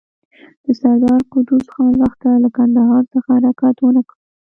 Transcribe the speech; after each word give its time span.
د 0.63 0.65
سردار 0.79 1.21
قدوس 1.33 1.65
خان 1.73 1.91
لښکر 2.01 2.35
له 2.43 2.49
کندهار 2.57 3.03
څخه 3.13 3.29
حرکت 3.37 3.75
ونه 3.81 4.01
کړ. 4.09 4.17